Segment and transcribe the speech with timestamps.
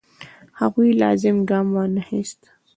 [0.59, 2.41] هغوی لازم ګام وانخیست.